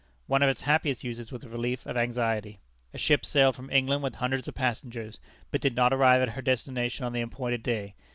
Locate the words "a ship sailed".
2.91-3.55